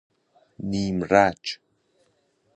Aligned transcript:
نیم 0.69 0.95
رج 1.11 1.59